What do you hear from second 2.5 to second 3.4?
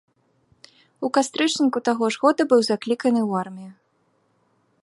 быў закліканы